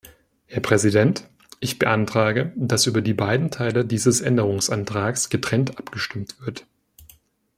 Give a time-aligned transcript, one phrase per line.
[0.47, 1.29] Herr Präsident,
[1.59, 6.65] ich beantrage, dass über die beiden Teile dieses Änderungsantrags getrennt abgestimmt wird.